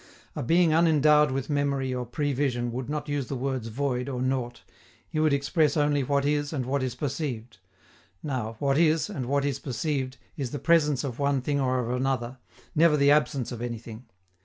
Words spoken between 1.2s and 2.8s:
with memory or prevision